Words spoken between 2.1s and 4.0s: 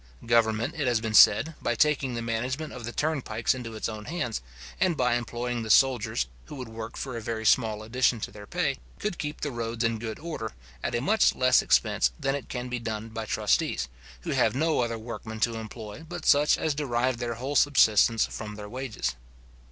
the management of the turnpikes into its